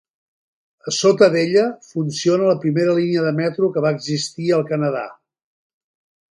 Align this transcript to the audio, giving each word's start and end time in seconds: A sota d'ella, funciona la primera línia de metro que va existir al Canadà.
A 0.91 0.93
sota 0.99 1.27
d'ella, 1.35 1.65
funciona 1.89 2.49
la 2.49 2.57
primera 2.65 2.97
línia 3.03 3.27
de 3.29 3.35
metro 3.43 3.71
que 3.77 3.87
va 3.87 3.95
existir 3.99 4.51
al 4.59 4.67
Canadà. 4.75 5.07